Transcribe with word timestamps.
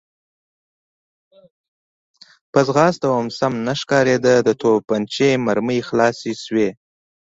په 2.51 2.59
ځغاسته 2.67 3.05
و 3.09 3.13
او 3.19 3.23
سم 3.37 3.53
نه 3.65 3.73
ښکارېده، 3.79 4.35
د 4.47 4.49
تومانچې 4.61 5.29
مرمۍ 5.45 5.79
خلاصې 5.87 6.33
شوې. 6.43 6.69